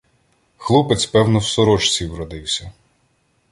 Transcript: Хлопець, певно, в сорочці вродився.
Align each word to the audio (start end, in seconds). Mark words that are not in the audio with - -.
Хлопець, 0.57 1.05
певно, 1.05 1.39
в 1.39 1.43
сорочці 1.43 2.07
вродився. 2.07 2.71